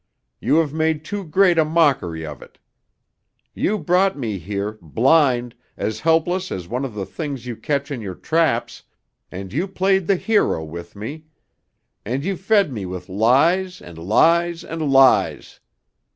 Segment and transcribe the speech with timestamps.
[0.39, 2.57] You have made too great a mockery of it.
[3.53, 8.01] You brought me here, blind, as helpless as one of the things you catch in
[8.01, 8.81] your traps,
[9.31, 11.25] and you played the hero with me.
[12.03, 15.59] And you fed me with lies and lies and lies.